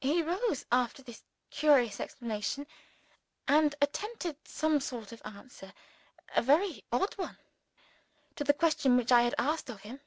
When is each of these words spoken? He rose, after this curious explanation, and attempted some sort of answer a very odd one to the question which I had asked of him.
He 0.00 0.22
rose, 0.22 0.64
after 0.70 1.02
this 1.02 1.24
curious 1.50 1.98
explanation, 1.98 2.68
and 3.48 3.74
attempted 3.82 4.36
some 4.46 4.78
sort 4.78 5.10
of 5.10 5.20
answer 5.24 5.72
a 6.36 6.40
very 6.40 6.84
odd 6.92 7.14
one 7.18 7.36
to 8.36 8.44
the 8.44 8.54
question 8.54 8.96
which 8.96 9.10
I 9.10 9.22
had 9.22 9.34
asked 9.38 9.68
of 9.68 9.80
him. 9.80 10.02